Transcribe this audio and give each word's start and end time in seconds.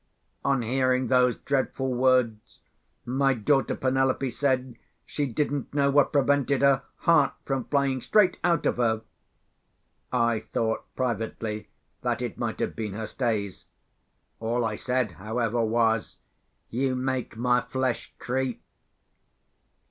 On 0.43 0.63
hearing 0.63 1.09
those 1.09 1.37
dreadful 1.37 1.93
words, 1.93 2.57
my 3.05 3.35
daughter 3.35 3.75
Penelope 3.75 4.31
said 4.31 4.77
she 5.05 5.27
didn't 5.27 5.75
know 5.75 5.91
what 5.91 6.11
prevented 6.11 6.63
her 6.63 6.81
heart 7.01 7.33
from 7.45 7.65
flying 7.65 8.01
straight 8.01 8.39
out 8.43 8.65
of 8.65 8.77
her. 8.77 9.03
I 10.11 10.45
thought 10.53 10.85
privately 10.95 11.67
that 12.01 12.23
it 12.23 12.39
might 12.39 12.59
have 12.61 12.75
been 12.75 12.93
her 12.93 13.05
stays. 13.05 13.65
All 14.39 14.65
I 14.65 14.73
said, 14.73 15.11
however, 15.11 15.63
was, 15.63 16.17
"You 16.71 16.95
make 16.95 17.37
my 17.37 17.61
flesh 17.61 18.15
creep." 18.17 18.63